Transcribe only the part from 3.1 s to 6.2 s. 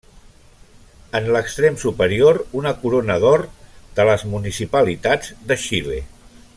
d'or de les Municipalitats de Xile.